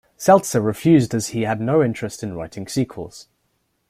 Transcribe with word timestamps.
Seltzer 0.17 0.61
refused 0.61 1.13
as 1.13 1.27
he 1.27 1.43
had 1.43 1.61
no 1.61 1.83
interest 1.83 2.23
in 2.23 2.33
writing 2.33 2.67
sequels. 2.67 3.27